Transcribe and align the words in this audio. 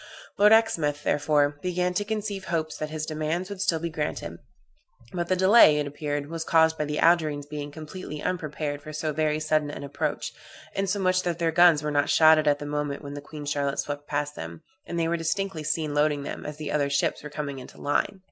Lord 0.35 0.51
Exmouth, 0.51 1.03
therefore, 1.03 1.59
began 1.61 1.93
to 1.93 2.03
conceive 2.03 2.45
hopes 2.45 2.75
that 2.77 2.89
his 2.89 3.05
demands 3.05 3.51
would 3.51 3.61
still 3.61 3.77
be 3.77 3.91
granted; 3.91 4.39
but 5.13 5.27
the 5.27 5.35
delay, 5.35 5.77
it 5.77 5.85
appeared, 5.85 6.25
was 6.27 6.43
caused 6.43 6.75
by 6.75 6.85
the 6.85 6.97
Algerines 6.97 7.45
being 7.45 7.69
completely 7.69 8.19
unprepared 8.19 8.81
for 8.81 8.93
so 8.93 9.13
very 9.13 9.39
sudden 9.39 9.69
an 9.69 9.83
approach, 9.83 10.33
insomuch 10.73 11.21
that 11.21 11.37
their 11.37 11.51
guns 11.51 11.83
were 11.83 11.91
not 11.91 12.09
shotted 12.09 12.47
at 12.47 12.57
the 12.57 12.65
moment 12.65 13.03
when 13.03 13.13
the 13.13 13.21
Queen 13.21 13.45
Charlotte 13.45 13.77
swept 13.77 14.07
past 14.07 14.33
them, 14.35 14.63
and 14.87 14.97
they 14.99 15.07
were 15.07 15.17
distinctly 15.17 15.63
seen 15.63 15.93
loading 15.93 16.23
them 16.23 16.47
as 16.47 16.57
the 16.57 16.71
other 16.71 16.89
ships 16.89 17.21
were 17.21 17.29
coming 17.29 17.59
into 17.59 17.79
line. 17.79 18.19